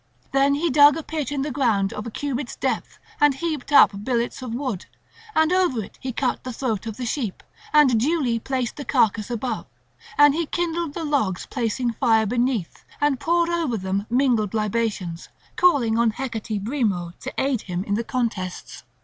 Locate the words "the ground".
1.43-1.93